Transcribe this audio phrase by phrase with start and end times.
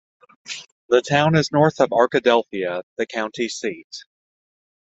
[0.89, 3.99] The town is north of Arkadelphia, the county seat.